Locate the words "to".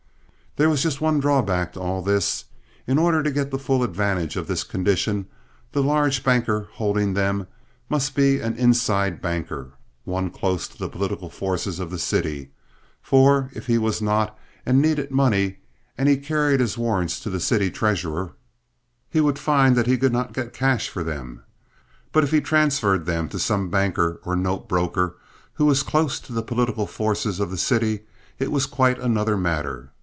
1.73-1.79, 3.23-3.31, 10.67-10.77, 17.21-17.29, 23.29-23.39, 26.19-26.33